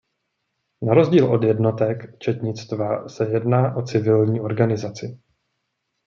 [0.81, 5.19] Na rozdíl od jednotek četnictva se jedná o civilní organizaci.